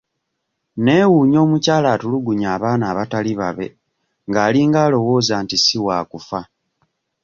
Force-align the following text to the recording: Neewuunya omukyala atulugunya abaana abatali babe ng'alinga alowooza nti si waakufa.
Neewuunya 0.77 1.39
omukyala 1.45 1.87
atulugunya 1.95 2.47
abaana 2.55 2.85
abatali 2.91 3.31
babe 3.39 3.67
ng'alinga 4.27 4.79
alowooza 4.85 5.35
nti 5.43 5.55
si 5.65 5.77
waakufa. 5.85 6.39